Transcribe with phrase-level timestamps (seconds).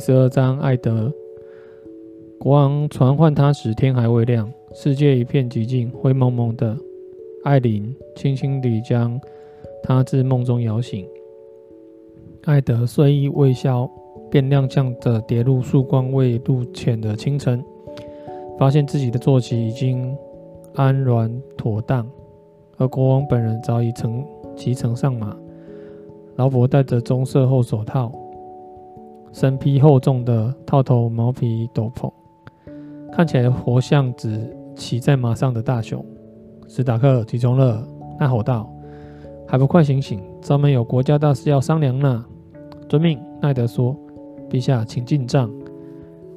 [0.00, 1.12] 十二章，艾德
[2.38, 6.74] 国王传唤他时，天还未亮，世界一片寂静，灰蒙蒙的。
[7.44, 9.20] 艾琳轻轻地将
[9.82, 11.06] 他自梦中摇醒。
[12.44, 13.86] 艾德睡意未消，
[14.30, 17.62] 便踉跄着跌入曙光未露浅的清晨，
[18.58, 20.16] 发现自己的坐骑已经
[20.74, 22.10] 安然妥当，
[22.78, 24.24] 而国王本人早已乘
[24.56, 25.36] 骑乘上马。
[26.36, 28.10] 劳勃戴着棕色厚手套，
[29.32, 32.12] 身披厚重的套头毛皮斗篷，
[33.12, 36.04] 看起来活像只骑在马上的大熊。
[36.68, 37.86] 史塔克起床了，
[38.18, 38.68] 他吼道
[39.46, 40.20] ：“还不快醒醒！
[40.40, 42.24] 咱们有国家大事要商量呢。”
[42.88, 43.96] 遵命，奈德说
[44.50, 45.50] ：“陛下，请进帐。”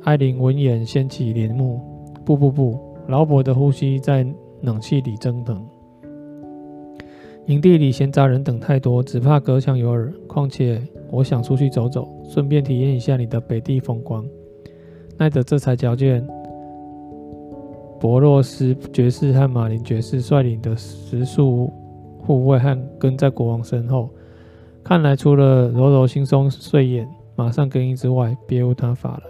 [0.04, 1.80] 艾琳闻言掀起帘幕。
[2.26, 4.26] 不不不，劳勃的呼吸在
[4.62, 5.62] 冷气里蒸腾。
[7.48, 10.14] 营地里闲杂人等太多，只怕隔墙有耳。
[10.28, 10.82] 况且
[11.14, 14.26] 我想出去走走，顺便体验一下你的北地风光。
[15.16, 16.28] 奈德这才瞧见
[18.00, 21.72] 博洛斯爵士和马林爵士率领的十数
[22.18, 24.10] 护卫和跟在国王身后。
[24.84, 29.24] 看来除了揉揉惺忪睡眼、马上更衣之外，别无他法了。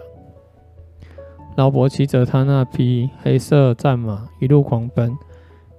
[1.56, 5.14] 劳勃骑着他那匹黑色战马一路狂奔。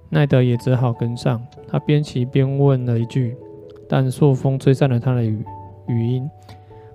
[0.08, 3.36] 奈德也只好跟上，他边骑边问了一句，
[3.88, 5.44] 但朔风吹散了他的语
[5.88, 6.30] 语音。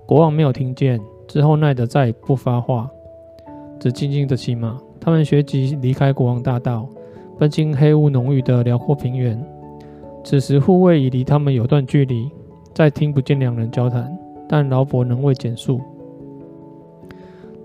[0.06, 1.00] 国王没有听见。
[1.28, 2.90] 之后，奈德再也不发话，
[3.80, 4.78] 只静静的骑马。
[5.00, 6.86] 他们随即离开国王大道，
[7.38, 9.42] 奔进黑雾浓郁的辽阔平原。
[10.22, 12.30] 此时，护卫已离他们有段距离，
[12.74, 14.16] 再听不见两人交谈。
[14.48, 15.80] 但劳勃仍未减速，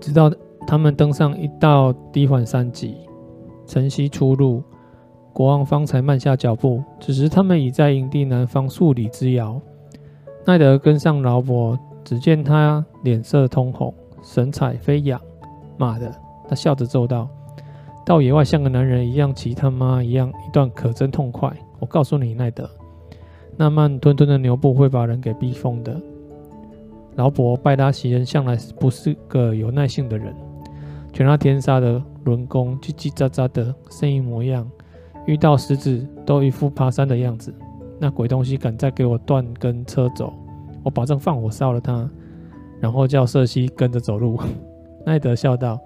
[0.00, 0.32] 直到
[0.66, 2.96] 他们登上一道低缓山脊，
[3.66, 4.62] 晨曦初露。
[5.34, 9.60] 国王方才慢下脚步，此时他们已在营地南方数里之遥。
[10.44, 15.20] 奈德跟上劳勃，只见他脸色通红，神采飞扬。
[15.76, 16.10] 妈的，
[16.48, 17.28] 他笑着咒道
[18.04, 21.54] ：“到野外像个男人一样骑他妈一样，一段可真痛快！
[21.78, 22.68] 我告诉你，奈德，
[23.56, 26.00] 那慢吞吞的牛步会把人给逼疯的。”
[27.16, 30.34] 劳勃拜拉席人向来不是个有耐性的人，
[31.12, 34.68] 全那天杀的轮弓叽叽喳喳的声音模样。
[35.26, 37.52] 遇到狮子都一副爬山的样子，
[37.98, 40.32] 那鬼东西敢再给我断跟车走，
[40.84, 42.08] 我保证放火烧了他，
[42.80, 44.38] 然后叫瑟西跟着走路。
[45.04, 45.80] 奈德笑道：“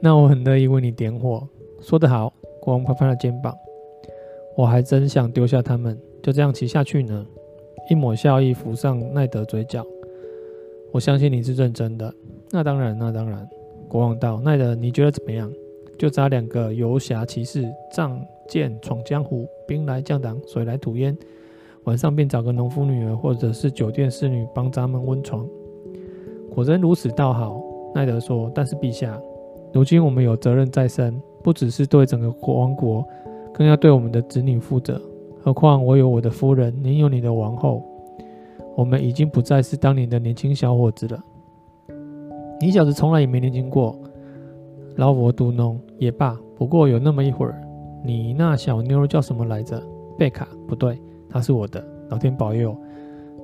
[0.00, 1.46] 那我很乐意为你点火。”
[1.80, 3.54] 说得好，国王拍拍他肩膀。
[4.56, 7.26] 我还真想丢下他们，就这样骑下去呢。
[7.90, 9.84] 一抹笑意浮上奈德嘴角。
[10.92, 12.12] 我相信你是认真的。
[12.50, 13.48] 那当然，那当然。
[13.88, 15.50] 国王道：“奈德，你觉得怎么样？”
[15.98, 21.16] 就找两个游侠骑士，仗剑闯江湖，兵来将挡，水来土掩。
[21.84, 25.44] 晚上便找个农夫女儿或者是酒店侍女帮咱们温床。
[26.54, 27.60] 果真如此，倒好。
[27.94, 29.20] 奈德说：“但是陛下，
[29.72, 33.04] 如今我们有责任在身，不只是对整个国王国，
[33.52, 35.00] 更要对我们的子女负责。
[35.42, 37.82] 何况我有我的夫人，您有你的王后，
[38.76, 41.24] 我们已经不再是当年的年轻小伙子了。
[42.60, 43.98] 你小子从来也没年轻过。”
[44.98, 47.62] 劳勃嘟噥也罢，不过有那么一会儿。
[48.04, 49.80] 你那小妞叫什么来着？
[50.18, 50.48] 贝卡？
[50.66, 51.00] 不对，
[51.30, 51.82] 她是我的。
[52.10, 52.76] 老天保佑，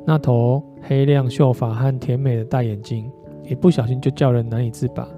[0.04, 3.08] 那头黑亮秀发和甜美的大眼睛，
[3.48, 5.08] 一不小心就叫人难以自拔。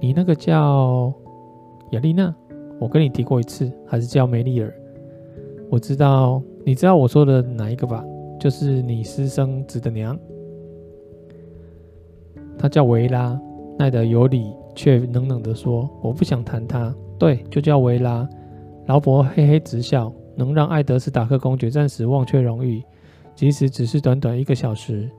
[0.00, 1.12] 你那个叫
[1.92, 2.34] 雅丽娜？
[2.80, 4.74] 我跟你提过一次，还是叫梅丽尔？
[5.70, 8.04] 我知道，你知道我说的哪一个吧？
[8.40, 10.18] 就是你私生子的娘。
[12.58, 13.40] 她叫维拉。
[13.78, 14.52] 奈德有理。
[14.76, 16.94] 却冷冷地说：“我不想谈他。
[17.18, 18.28] 对，就叫维拉。”
[18.86, 20.12] 劳勃嘿嘿直笑。
[20.38, 22.82] 能让艾德斯塔克公爵暂时忘却荣誉，
[23.34, 25.10] 即使只是短短一个小时，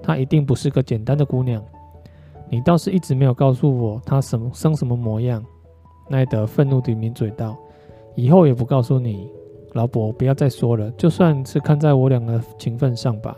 [0.00, 1.60] 她一定不是个简单的姑娘。
[2.48, 5.44] 你倒是一直没有告诉我她什么生什么模样。
[6.08, 7.56] 奈德愤怒地抿嘴道
[8.14, 9.28] ：“以后也不告诉你。”
[9.74, 10.88] 劳勃，不要再说了。
[10.92, 13.36] 就算是看在我两个情分上吧。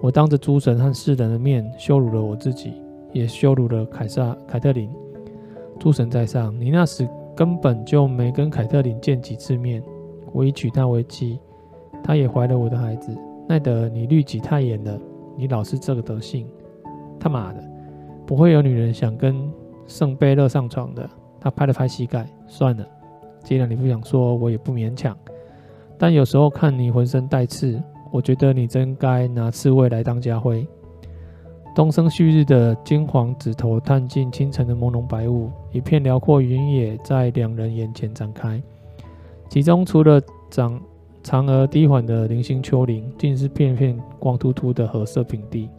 [0.00, 2.72] 我当着诸神和世人的面羞辱了我自己。
[3.12, 4.90] 也羞辱了凯撒凯特琳。
[5.78, 9.82] 诸神在上，你那时根本就没跟凯特琳见几次面。
[10.32, 11.38] 我已娶她为妻，
[12.02, 13.16] 她也怀了我的孩子。
[13.48, 14.98] 奈德，你律己太严了，
[15.36, 16.46] 你老是这个德性。
[17.18, 17.62] 他妈的，
[18.26, 19.50] 不会有女人想跟
[19.86, 21.08] 圣贝勒上床的。
[21.40, 22.86] 他拍了拍膝盖，算了，
[23.42, 25.16] 既然你不想说，我也不勉强。
[25.96, 30.66] 但有时候看你浑身带刺，我觉得你真该拿刺猬来当家徽。
[31.78, 38.60] 东升旭日的金黄指头探进清晨的朦胧白雾，一片辽阔原野在两人眼前展开。
[39.48, 40.20] 其中除了
[40.50, 40.80] 长
[41.22, 45.70] 长而低缓的零星丘陵，尽是片片光秃秃的褐色平地。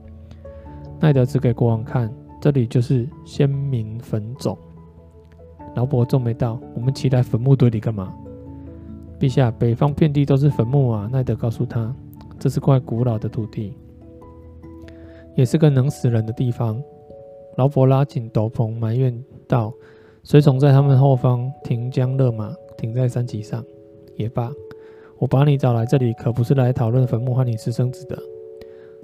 [1.01, 2.09] 奈德指给国王看，
[2.39, 4.57] 这里就是先民坟冢。
[5.75, 8.13] 劳勃皱眉道：“我们骑来坟墓堆里干嘛？”
[9.19, 11.09] 陛下，北方遍地都是坟墓啊！
[11.11, 11.93] 奈德告诉他
[12.39, 13.73] ：“这是块古老的土地，
[15.39, 16.81] 也是个能死人的地方。”
[17.55, 19.73] 劳勃拉紧斗篷，埋怨道
[20.23, 23.63] ：“随从在他们后方停将勒马，停在山脊上。
[24.15, 24.51] 也罢，
[25.17, 28.17] 我把你找来这里，可不是来讨论坟墓和你私生子的。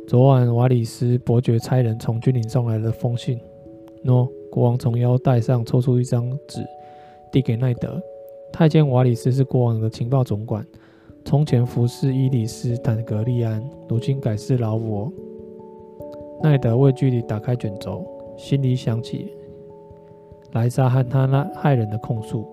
[0.07, 3.39] 昨晚瓦里斯伯爵差人从军营送来了封信。
[4.03, 6.61] 喏，国王从腰带上抽出一张纸，
[7.31, 8.01] 递给奈德。
[8.53, 10.65] 太监瓦里斯是国王的情报总管，
[11.25, 15.11] 从前服侍伊里斯坦格利安，如今改侍劳勃。
[16.41, 18.05] 奈德畏惧地打开卷轴。
[18.37, 19.31] 心里想起
[20.51, 22.45] 莱莎和他那骇人的控诉，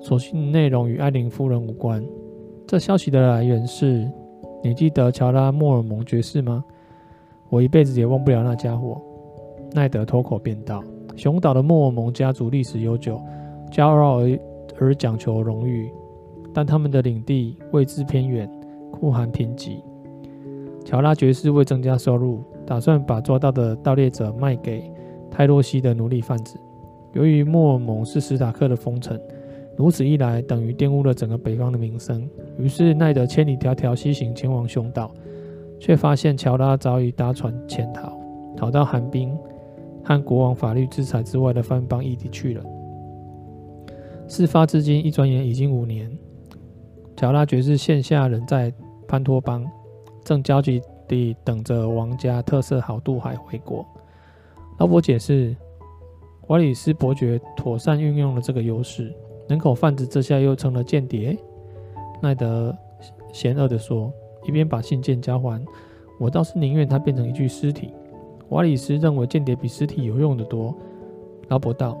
[0.00, 2.02] 所幸内容与艾琳夫人无关。
[2.66, 4.10] 这消息的来源是：
[4.62, 6.64] 你记得乔拉·莫尔蒙爵士吗？
[7.50, 9.00] 我一辈子也忘不了那家伙。
[9.72, 10.82] 奈德脱口便道
[11.14, 13.20] ：“熊岛的莫尔蒙家族历史悠久，
[13.70, 14.38] 骄傲而
[14.80, 15.90] 而讲求荣誉，
[16.54, 18.50] 但他们的领地位置偏远，
[18.90, 19.82] 酷寒贫瘠。
[20.86, 24.84] 乔拉爵士为增加收入，打算把抓到的盗猎者卖给。”
[25.30, 26.58] 泰洛西的奴隶贩子，
[27.12, 29.20] 由于莫尔蒙是史塔克的封臣，
[29.76, 32.28] 如此一来等于玷污了整个北方的名声。
[32.58, 35.12] 于是奈德千里迢迢西行前往熊岛，
[35.78, 38.18] 却发现乔拉早已搭船潜逃，
[38.56, 39.36] 逃到寒冰
[40.02, 42.64] 和国王法律制裁之外的藩邦异地去了。
[44.26, 46.10] 事发至今一转眼已经五年，
[47.16, 48.72] 乔拉爵士现下人在
[49.06, 49.64] 潘托邦，
[50.24, 53.84] 正焦急地等着王家特色好渡海回国。
[54.78, 55.56] 劳勃解释，
[56.46, 59.12] 瓦里斯伯爵妥善运用了这个优势，
[59.48, 61.36] 人口贩子这下又成了间谍。
[62.20, 62.76] 奈德
[63.32, 64.12] 嫌恶地说，
[64.46, 65.64] 一边把信件交还。
[66.20, 67.92] 我倒是宁愿他变成一具尸体。
[68.48, 70.74] 瓦里斯认为间谍比尸体有用的多。
[71.48, 71.96] 劳勃道，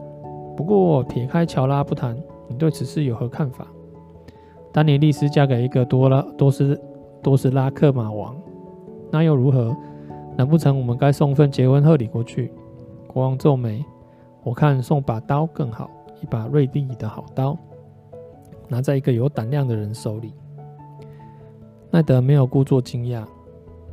[0.56, 2.16] 不过撇开乔拉不谈，
[2.48, 3.66] 你对此事有何看法？
[4.72, 6.80] 丹尼利斯嫁给一个多拉多斯
[7.22, 8.36] 多斯拉克马王，
[9.10, 9.76] 那又如何？
[10.36, 12.52] 难不成我们该送份结婚贺礼过去？
[13.06, 13.84] 国王皱眉，
[14.44, 15.90] 我看送把刀更好，
[16.22, 17.56] 一把锐利的好刀，
[18.68, 20.32] 拿在一个有胆量的人手里。
[21.90, 23.24] 奈德没有故作惊讶。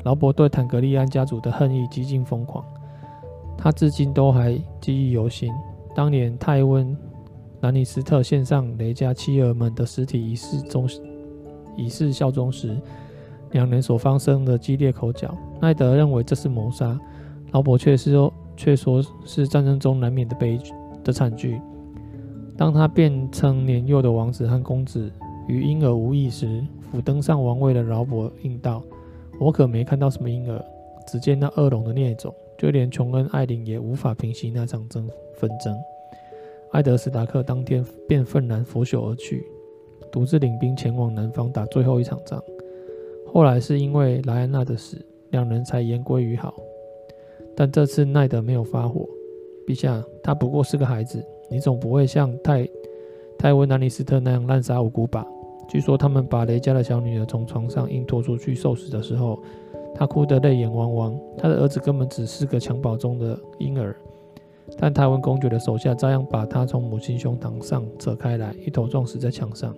[0.03, 2.63] 劳勃对坦格利安家族的恨意几近疯狂，
[3.57, 5.51] 他至今都还记忆犹新。
[5.95, 6.95] 当年泰温
[7.61, 10.87] 兰尼斯特献上雷家妻儿们的尸体以示忠
[11.75, 12.79] 以示效忠时，
[13.51, 15.37] 两人所发生的激烈口角。
[15.61, 16.99] 奈德认为这是谋杀，
[17.51, 18.33] 劳勃却是说。
[18.57, 20.71] 却说是战争中难免的悲剧
[21.03, 21.59] 的惨剧。
[22.55, 25.11] 当他变成年幼的王子和公子
[25.45, 28.81] 与婴儿无异时，甫登上王位的劳勃应道
[29.41, 30.63] ：“我可没看到什么婴儿，
[31.05, 32.33] 只见那恶龙的孽种。
[32.57, 35.75] 就连琼恩·艾琳也无法平息那场争纷争。”
[36.71, 39.45] 艾德·史达克当天便愤然拂袖而去，
[40.09, 42.41] 独自领兵前往南方打最后一场仗。
[43.35, 44.95] 后来是因为莱安娜的死，
[45.31, 46.53] 两人才言归于好。
[47.53, 49.05] 但这次奈德没有发火，
[49.67, 51.21] 陛下，他不过是个孩子，
[51.51, 52.65] 你总不会像泰
[53.37, 55.27] 泰温南尼斯特那样滥杀无辜吧？
[55.67, 59.37] 据说他们把雷家的小女儿从床上硬拖出去受死的时候，
[59.93, 61.19] 她哭得泪眼汪汪。
[61.37, 63.93] 他的儿子根本只是个襁褓中的婴儿，
[64.77, 69.75] 但泰温公爵的手下照样把他从母亲胸膛上扯开来，一头撞死在墙上。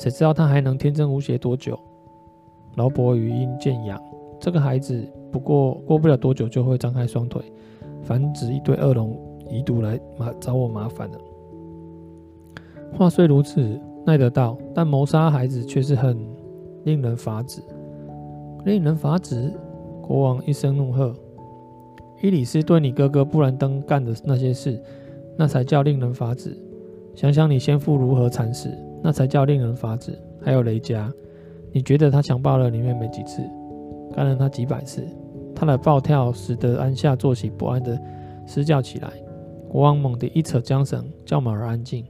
[0.00, 1.78] 谁知道他还能天真无邪多久？
[2.76, 4.02] 劳勃语音渐扬。
[4.40, 7.42] 这个孩子不过过不了多久就会张开双腿，
[8.00, 9.14] 繁殖一堆恶龙
[9.50, 11.18] 遗毒来麻找我麻烦了。
[12.94, 16.16] 话虽如此，奈得到，但谋杀孩子却是很
[16.84, 17.60] 令人发指。
[18.64, 19.52] 令人发指！
[20.00, 21.14] 国王一声怒喝
[22.24, 24.82] ：“伊里斯对你哥哥布兰登干的那些事，
[25.36, 26.56] 那才叫令人发指。
[27.14, 28.70] 想想你先父如何惨死，
[29.02, 30.18] 那才叫令人发指。
[30.42, 31.12] 还有雷佳，
[31.72, 33.42] 你觉得他强暴了你妹妹几次？”
[34.14, 35.06] 干了他几百次，
[35.54, 37.96] 他的暴跳使得安夏坐起不安的
[38.46, 39.08] 嘶叫起来。
[39.68, 42.04] 国王猛地一扯缰绳，叫马儿安静，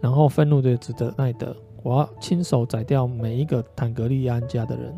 [0.00, 4.92] 然后愤怒地指责奈德：“我要亲手宰掉每一个坦格利安家的人，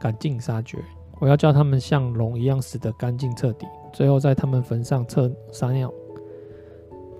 [0.00, 0.78] 赶尽杀绝！
[1.20, 5.04] 我要叫他们像龙一样死得干净彻底，最后在他们坟上
[5.52, 5.92] 撒尿。”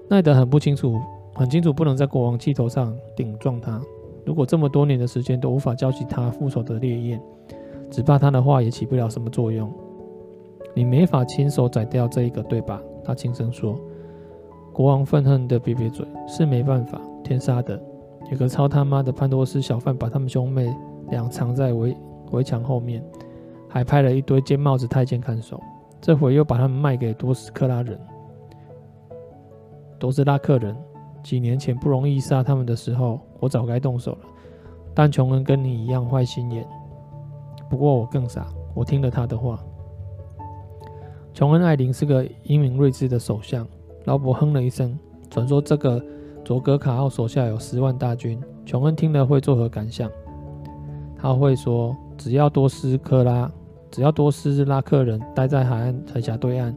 [0.08, 0.98] 奈德很不清楚，
[1.42, 3.82] 很清楚不能在国王气头上顶撞他。
[4.24, 7.20] 如果这么多年的时间都无法浇熄他复仇的烈焰，
[7.90, 9.68] 只怕他的话也起不了什么作用。
[10.72, 12.80] 你没法亲手宰掉这一个，对吧？
[13.02, 13.76] 他轻声说。
[14.72, 17.76] 国王愤恨地瘪瘪嘴，是没办法，天杀的，
[18.30, 20.72] 有个操他妈的潘多斯小贩把他们兄妹
[21.10, 21.92] 俩藏在围
[22.30, 23.02] 围墙后面，
[23.68, 25.60] 还派了一堆尖帽子太监看守。
[26.00, 27.98] 这回又把他们卖给多斯克拉人。
[29.98, 30.76] 多斯拉克人
[31.22, 34.18] 几年前不容易杀他们的时候，我早该动手了。
[34.94, 36.66] 但琼恩跟你一样坏心眼，
[37.70, 39.58] 不过我更傻，我听了他的话。
[41.32, 43.66] 琼恩·艾琳是个英明睿智的首相。
[44.04, 44.98] 劳勃哼了一声，
[45.30, 46.04] 传说这个
[46.44, 48.38] 佐格卡奥手下有十万大军。
[48.66, 50.10] 琼恩听了会作何感想？
[51.16, 53.50] 他会说：只要多斯克拉，
[53.92, 56.74] 只要多斯拉克人待在海岸海峡对岸，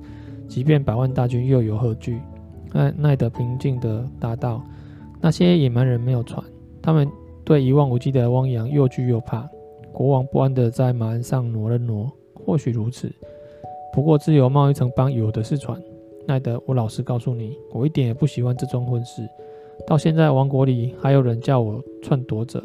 [0.47, 2.21] 即便百万大军又有何惧？
[2.75, 4.61] 奈奈德平静地答道
[5.21, 6.43] ：“那些野蛮人没有船，
[6.81, 7.09] 他们
[7.45, 9.47] 对一望无际的汪洋又惧又怕。”
[9.93, 12.11] 国王不安地在马鞍上挪了挪。
[12.33, 13.09] 或许如此，
[13.93, 15.81] 不过自由贸易城邦有的是船。
[16.27, 19.27] 奈德，我老实告诉你，我一点也不喜欢这桩婚事。
[19.87, 22.61] 到现在，王国里还有人叫我篡夺者。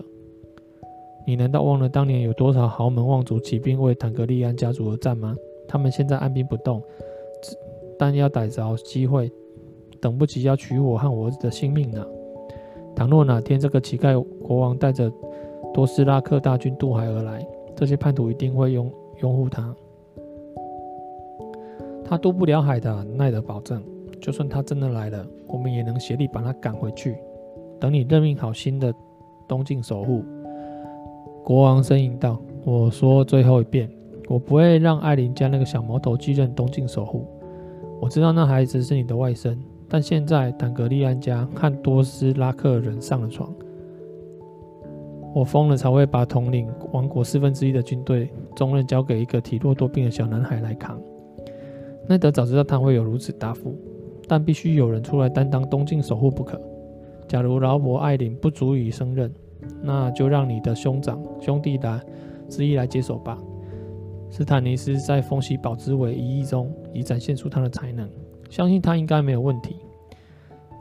[1.24, 5.36] 你难道忘了当年有多少豪门望族起兵为坦格利安家族而战吗？
[5.68, 6.82] 他们现在按兵不动，
[7.96, 9.30] 但要逮着机会。
[10.00, 12.04] 等不及要取我和我儿子的性命呢。
[12.96, 15.10] 倘若哪天这个乞丐国王带着
[15.72, 18.92] 多斯拉克大军渡海而来，这些叛徒一定会拥
[19.22, 19.74] 拥护他。
[22.04, 23.82] 他渡不了海的，奈德保证。
[24.20, 27.16] 就算他真的来了，我们也能协力把他赶回去。
[27.78, 28.92] 等你任命好新的
[29.48, 30.22] 东境守护。
[31.42, 33.88] 国王呻吟道：“我说最后一遍，
[34.28, 37.24] 我不会让艾琳家那个小毛头继任东境守护。
[37.98, 39.56] 我知道那孩子是你的外甥。”
[39.92, 43.52] 但现在坦格利安家和多斯拉克人上了床，
[45.34, 50.96] 我疯了才会把统领王国四分之一的军队重任交给一个体弱多病的小男孩来扛。
[52.06, 53.76] 奈德早知道他会有如此答复，
[54.28, 56.60] 但必须有人出来担当东境守护不可。
[57.26, 59.32] 假如劳勃·艾琳不足以胜任，
[59.82, 62.00] 那就让你的兄长兄弟的
[62.48, 63.36] 之一来接手吧。
[64.30, 68.08] 斯坦尼斯在风息堡之围一役中已展现出他的才能。
[68.50, 69.76] 相信他应该没有问题。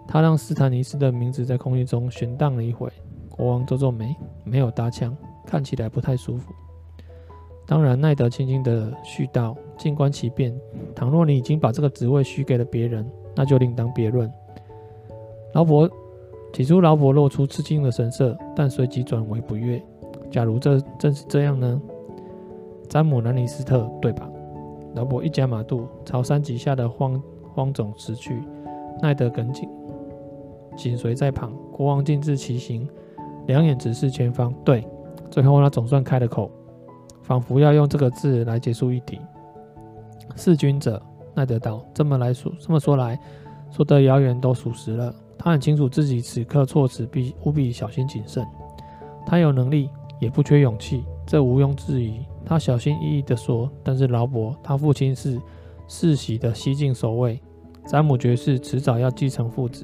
[0.06, 2.92] 他让斯坦尼斯的名字在空气中悬荡了一会。
[3.30, 6.52] 国王皱皱眉，没有搭腔，看起来不太舒服。
[7.66, 10.54] 当然，奈德轻轻地续道：“静观其变。
[10.96, 14.30] 倘若你已经把这个职位许给了别人，那就另当别论。”
[15.54, 15.90] 劳勃
[16.52, 19.82] 起初，劳勃露出吃惊的神色，但随即转为不悦。
[20.32, 21.80] 假如这正是这样呢？
[22.90, 24.28] 詹姆·兰尼斯特，对吧？
[24.96, 27.22] 劳勃一夹马肚，朝山脊下的荒。
[27.54, 28.44] 荒冢辞去，
[29.02, 29.70] 奈德跟紧
[30.76, 31.52] 紧随在旁。
[31.72, 32.88] 国王静置骑行，
[33.48, 34.54] 两眼直视前方。
[34.64, 34.86] 对，
[35.30, 36.50] 最后他总算开了口，
[37.22, 39.20] 仿佛要用这个字来结束议题。
[40.36, 41.02] 弑君者，
[41.34, 41.84] 奈德道。
[41.94, 43.20] 这么来说，这么说来，
[43.72, 45.14] 说得谣言都属实了。
[45.38, 48.46] 他很清楚自己此刻措辞必务必小心谨慎。
[49.26, 49.90] 他有能力，
[50.20, 52.26] 也不缺勇气，这毋庸置疑。
[52.46, 55.40] 他小心翼翼地说：“但是劳勃，他父亲是。”
[55.90, 57.42] 世袭的西境守卫，
[57.88, 59.84] 詹姆爵士迟早要继承父子。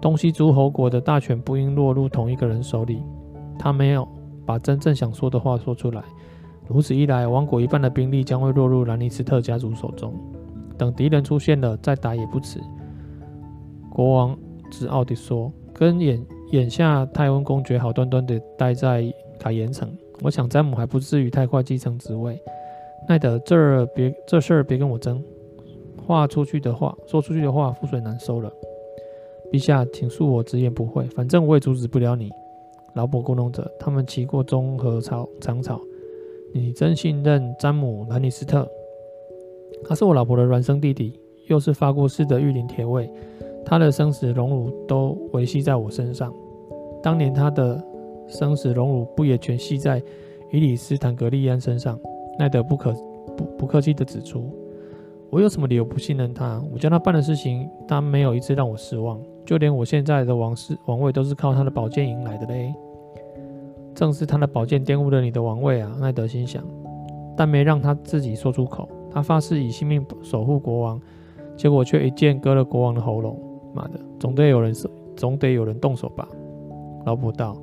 [0.00, 3.02] 东西诸侯国的大权不应落入同一个人手里。
[3.58, 4.08] 他没有
[4.46, 6.02] 把真正想说的话说出来。
[6.66, 10.14] 如此一来，王国一半的兵力将会落入兰尼斯特家族手中。
[10.78, 12.58] 等敌人出现了，再打也不迟。
[13.90, 14.36] 国王
[14.70, 19.04] 自傲地说：“跟眼眼下泰温公爵好端端地待在
[19.38, 22.40] 凯岩城，我想詹姆还不至于太快继承职位。”
[23.06, 25.22] 奈德，这儿别这事儿别跟我争。
[26.06, 28.52] 话出去的话，说出去的话，覆水难收了。
[29.52, 32.30] 陛下，请恕我直言不讳，反正我也阻止不了你。
[32.94, 35.80] 劳勃咕噥着，他们骑过中和草长草。
[36.52, 38.68] 你真信任詹姆·兰尼斯特？
[39.84, 41.18] 他是我老婆的孪生弟弟，
[41.48, 43.10] 又是发过誓的御林铁卫，
[43.64, 46.32] 他的生死荣辱都维系在我身上。
[47.02, 47.82] 当年他的
[48.28, 50.02] 生死荣辱不也全系在
[50.52, 51.98] 伊里斯·坦格利安身上？
[52.38, 52.92] 奈德不可
[53.36, 54.48] 不不客气地指出。
[55.34, 56.62] 我有什么理由不信任他？
[56.72, 59.20] 我叫他办的事情，他没有一次让我失望。
[59.44, 62.72] 就连我现在的王室王位都是靠他的宝剑赢来的嘞。
[63.96, 65.92] 正是他的宝剑玷污了你的王位啊！
[65.98, 66.62] 奈德心想，
[67.36, 68.88] 但没让他自己说出口。
[69.10, 71.00] 他发誓以性命守护国王，
[71.56, 73.36] 结果却一剑割了国王的喉咙。
[73.74, 74.72] 妈的，总得有人
[75.16, 76.28] 总得有人动手吧？
[77.06, 77.56] 劳勃道。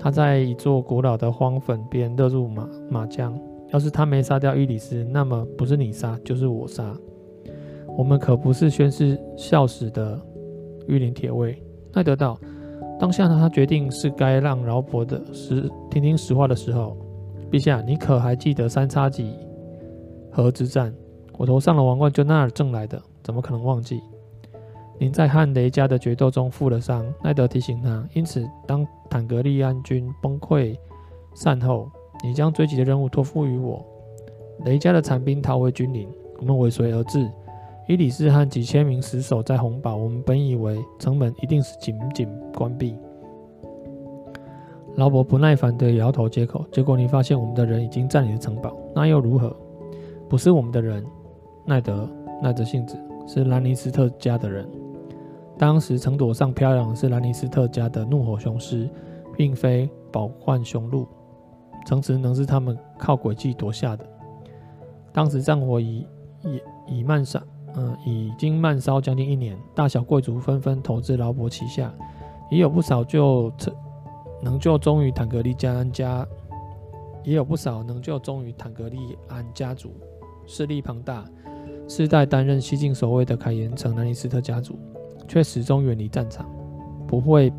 [0.00, 3.32] 他在一座古老的荒坟边热入马马浆。
[3.70, 6.96] 要是他没杀掉伊里斯，那么不是你杀就是我杀。
[7.96, 10.20] 我们可不是宣誓效死的
[10.86, 11.60] 御林铁卫。
[11.92, 12.38] 奈德道，
[13.00, 16.96] 当下呢他决定是该让劳勃的实听听实话的时候。
[17.50, 19.34] 陛下，你可还记得三叉戟
[20.30, 20.92] 河之战？
[21.38, 24.00] 我头上的王冠就那儿挣来的，怎么可能忘记？
[24.98, 28.06] 您在和雷加的决斗中负了伤，奈德提醒他。
[28.14, 30.76] 因此，当坦格利安军崩溃
[31.34, 31.90] 散后。
[32.24, 33.84] 你将追击的任务托付于我，
[34.64, 36.08] 雷加的残兵逃回军营，
[36.38, 37.30] 我们尾随而至。
[37.88, 39.94] 伊里斯和几千名死守在红堡。
[39.94, 42.96] 我们本以为城门一定是紧紧关闭。
[44.96, 46.64] 劳勃不耐烦地摇头接口。
[46.72, 49.54] 结果你发现我们的人已经占领了城堡，那又如何？
[50.28, 51.04] 不是我们的人，
[51.64, 52.08] 奈德
[52.42, 54.68] 耐着性子，是兰尼斯特家的人。
[55.56, 58.90] 当时城垛上飘扬的是兰尼斯特家的怒火雄狮，
[59.36, 61.06] 并非饱患雄鹿。
[61.86, 64.04] 城池能是他们靠诡计夺下的。
[65.12, 66.06] 当时战火已
[66.42, 66.60] 已
[66.98, 67.42] 已漫上。
[67.78, 71.92] 嗯，已经闷烧将近一年，大小贵族纷纷投资劳勃旗下，
[72.50, 73.52] 也有不少就
[74.42, 76.26] 能就忠于坦格利加安家，
[77.22, 79.92] 也有不少能就忠于坦格利安家族，
[80.46, 81.22] 势力庞大。
[81.86, 84.78] 世代担任西境守卫的凯岩城南尼斯特家族，
[85.28, 86.48] 却始终远离战场，
[87.06, 87.52] 不会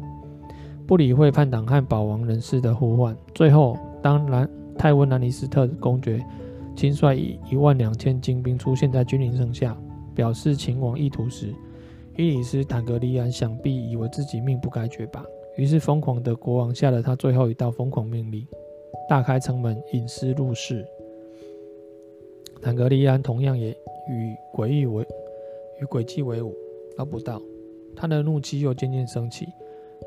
[0.87, 3.15] 不理会叛党和保王人士的呼唤。
[3.35, 6.23] 最后，当兰泰温兰尼斯特公爵
[6.75, 9.77] 亲率一一万两千精兵出现在君临城下。
[10.15, 11.53] 表示前往意图时，
[12.15, 15.23] 伊里斯坦格利安想必以为自己命不该绝吧，
[15.57, 18.43] 于是疯狂的国王下了他最后一道疯狂命令：
[19.07, 20.83] 大开城门，引私入室。
[22.63, 23.69] 坦格利安同样也
[24.09, 25.05] 与诡异为
[25.79, 26.51] 与诡计为伍，
[26.97, 27.39] 捞不到
[27.95, 29.45] 他的怒气又渐渐升起。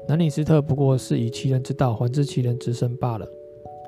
[0.08, 3.24] 南里斯特不过是以其人之道还治其人之身罢了。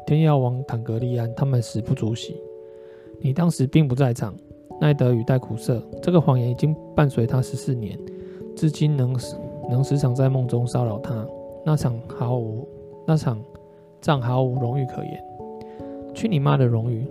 [0.06, 2.36] 天耀王坦格利安，他们死不足惜。
[3.20, 4.34] 你当时并不在场。
[4.80, 7.96] 奈德语带苦涩，这个谎言已经伴随他十四年，
[8.56, 9.16] 至今能
[9.70, 11.24] 能时常在梦中骚扰他。
[11.64, 12.66] 那场毫无
[13.06, 13.40] 那场
[14.00, 15.24] 仗毫无荣誉可言。
[16.12, 17.06] 去你妈的荣誉！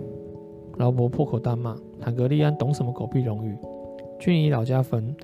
[0.76, 1.74] 劳勃破口大骂。
[1.98, 3.56] 坦格利安懂什么狗屁荣誉？
[4.18, 5.16] 去你老家坟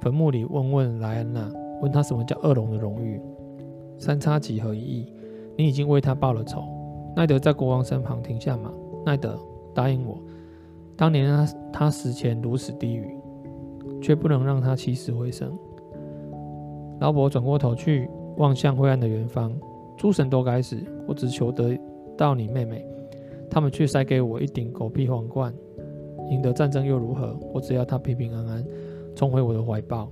[0.00, 3.20] 坟墓里问问莱安娜，问他什么叫恶龙的荣誉？
[3.98, 5.12] 三叉戟何一役？
[5.58, 6.64] 你已经为他报了仇。
[7.14, 8.72] 奈德在国王身旁停下马。
[9.04, 9.38] 奈德，
[9.74, 10.18] 答应我。
[10.96, 13.16] 当年他他死前如此低语，
[14.00, 15.52] 却不能让他起死回生。
[17.00, 19.52] 劳勃转过头去望向灰暗的远方，
[19.96, 20.76] 诸神都该死，
[21.08, 21.76] 我只求得
[22.16, 22.86] 到你妹妹，
[23.50, 25.52] 他们却塞给我一顶狗屁皇冠。
[26.30, 27.36] 赢得战争又如何？
[27.52, 28.64] 我只要她平平安安
[29.14, 30.08] 重回我的怀抱，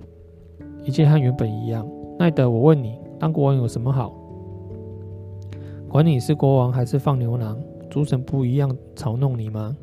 [0.84, 1.88] 一切和原本一样。
[2.18, 4.19] 奈德，我问你，当国王有什么好？
[5.90, 9.76] 管你是国王还是放牛郎，诸神不一样嘲弄你吗？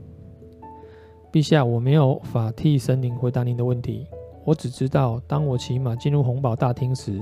[1.34, 4.08] 陛下，我没有法替神灵回答您的问题。
[4.46, 7.22] 我只知道，当我骑马进入红堡大厅时，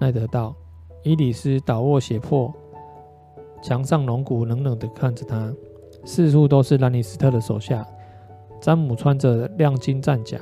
[0.00, 0.56] 奈德道，
[1.02, 2.50] 伊里斯倒卧血泊，
[3.60, 5.52] 墙上龙骨冷冷地看着他。
[6.02, 7.86] 四处都是兰尼斯特的手下。
[8.58, 10.40] 詹姆穿着亮金战甲，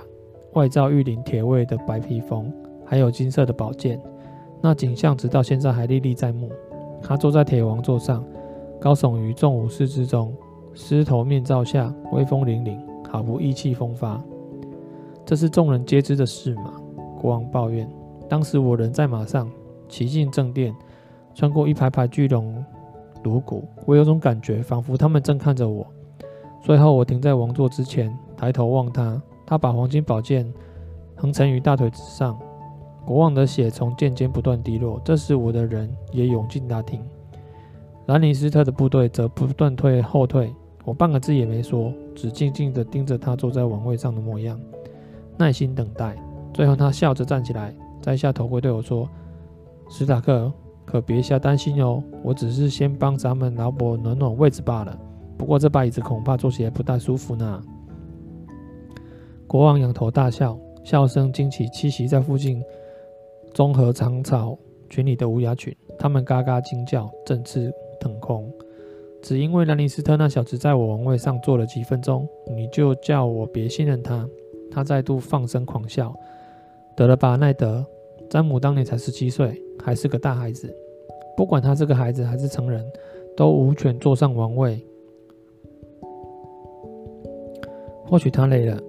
[0.53, 2.53] 外罩玉林铁卫的白披风，
[2.87, 4.01] 还有金色的宝剑。
[4.63, 6.49] 那景象直到现在还历历在目。
[7.03, 8.25] 他坐在铁王座上，
[8.81, 10.35] 高耸于众武士之中。
[10.73, 12.79] 狮头面罩下，威风凛凛，
[13.11, 14.23] 好不意气风发。
[15.27, 16.75] 这是众人皆知的事嘛？
[17.21, 17.91] 国王抱怨。
[18.29, 19.51] 当时我人在马上，
[19.89, 20.73] 骑进正殿，
[21.35, 22.65] 穿过一排排巨龙
[23.25, 25.85] 颅骨，我有种感觉，仿佛他们正看着我。
[26.63, 30.51] 最后，我停在王座之前，抬头望他，他把黄金宝剑
[31.17, 32.39] 横陈于大腿之上。
[33.11, 35.01] 国王的血从剑尖不断滴落。
[35.05, 37.03] 这时，我的人也涌进大厅。
[38.07, 40.55] 兰尼斯特的部队则不断退后退。
[40.85, 44.61] 我半个字也没说，只静静地盯着他坐在王位上的模样，
[45.37, 46.15] 耐心等待。
[46.55, 49.09] 最后，他笑着站起来，摘下头盔对我说
[49.91, 50.53] ：“史塔克，
[50.85, 54.97] 可别瞎担心哦，我只是先帮咱们劳勃暖暖位子罢了。
[55.37, 57.61] 不过这把椅子恐怕坐起来不太舒服呢。”
[59.49, 62.63] 国王仰头大笑，笑声惊起栖息在附近
[63.53, 64.59] 棕和长草
[64.89, 68.51] 群里的乌鸦群，它们嘎嘎惊叫，振翅腾空。
[69.23, 74.27] 只因为兰尼斯特那小子在我王位上坐了几分钟，你就叫我别信任他？
[74.71, 76.15] 他再度放声狂笑。
[76.97, 77.85] 得了吧，奈德。
[78.31, 80.75] 詹姆当年才十七岁，还是个大孩子。
[81.37, 82.85] 不管他是个孩子还是成人，
[83.37, 84.81] 都无权坐上王位。
[88.07, 88.81] 或许他累了，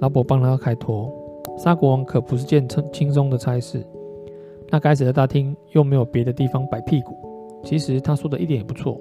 [0.00, 1.10] 老伯帮他开脱。
[1.58, 3.84] 杀国王可不是件轻轻松的差事。
[4.72, 7.14] 那该死的大厅又没有别的地方摆屁股。
[7.62, 8.98] 其实他说的一点也不错。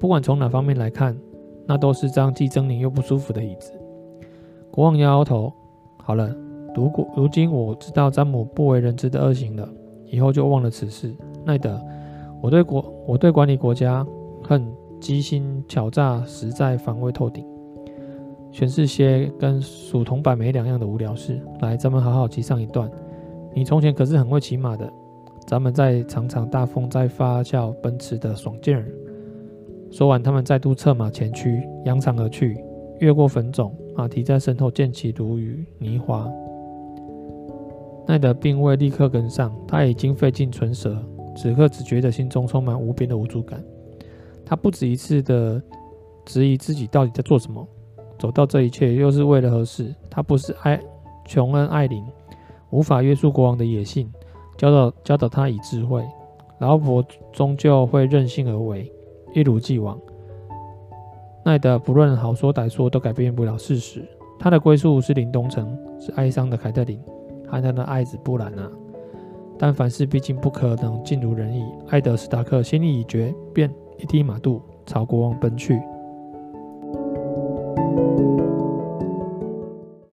[0.00, 1.14] 不管从哪方面来看，
[1.66, 3.72] 那都是张既狰狞又不舒服的椅子。
[4.70, 5.52] 国王摇摇头，
[5.98, 6.34] 好了，
[6.74, 9.68] 如果如今我知道詹姆不为人知的恶行了，
[10.06, 11.14] 以后就忘了此事。
[11.44, 11.78] 奈德，
[12.40, 14.04] 我对国我对管理国家
[14.42, 14.66] 恨
[14.98, 17.46] 机心巧诈，实在防卫透顶。
[18.50, 21.40] 全是些跟数铜板没两样的无聊事。
[21.60, 22.90] 来，咱们好好骑上一段。
[23.54, 24.90] 你从前可是很会骑马的，
[25.46, 28.86] 咱们在尝尝大风在发酵奔驰的爽劲儿。
[29.90, 32.56] 说完，他们再度策马前驱，扬长而去，
[33.00, 36.30] 越过坟冢，马蹄在身后溅起如雨泥花。
[38.06, 40.96] 奈德并未立刻跟上，他已经费尽唇舌，
[41.36, 43.62] 此刻只觉得心中充满无边的无助感。
[44.46, 45.62] 他不止一次的
[46.24, 47.66] 质疑自己到底在做什么，
[48.18, 49.94] 走到这一切又是为了何事？
[50.08, 50.80] 他不是爱
[51.26, 52.02] 琼恩·艾琳，
[52.70, 54.10] 无法约束国王的野性，
[54.56, 56.04] 教导教导他以智慧
[56.58, 58.90] 老婆终究会任性而为
[59.34, 59.98] 一如既往。
[61.44, 64.04] 奈德不论好说歹说都改变不了事实。
[64.38, 67.00] 他的归宿是林东城是哀伤的凯特琳。
[67.52, 68.66] 还他的爱子布兰娜
[69.58, 75.78] 但凡事毕竟不可能尽如人意艾德斯达克心意已决便一踢马肚朝国王奔去。